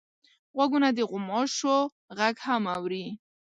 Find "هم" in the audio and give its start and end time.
2.45-2.63